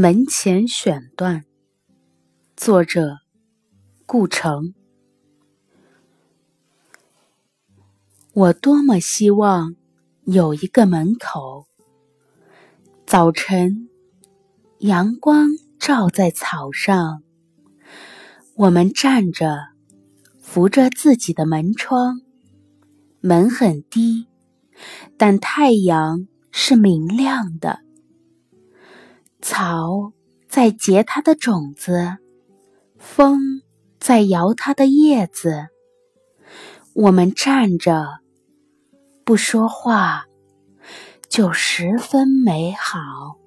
[0.00, 1.44] 门前选段，
[2.56, 3.18] 作者
[4.06, 4.72] 顾城。
[8.32, 9.74] 我多么希望
[10.22, 11.66] 有一个门口，
[13.08, 13.88] 早晨
[14.78, 15.48] 阳光
[15.80, 17.24] 照在草上，
[18.54, 19.58] 我们站着
[20.38, 22.20] 扶着自己的门窗，
[23.20, 24.28] 门很低，
[25.16, 27.87] 但太阳是明亮的。
[29.50, 30.12] 草
[30.46, 32.18] 在结它的种子，
[32.98, 33.62] 风
[33.98, 35.68] 在摇它的叶子。
[36.92, 38.18] 我们站着，
[39.24, 40.26] 不说话，
[41.30, 43.38] 就十分美好。